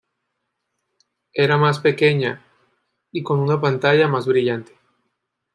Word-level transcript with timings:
Era 1.31 1.57
más 1.59 1.79
pequeña 1.79 2.43
y 3.11 3.21
con 3.21 3.37
una 3.39 3.61
pantalla 3.61 4.07
más 4.07 4.25
brillante. 4.25 4.75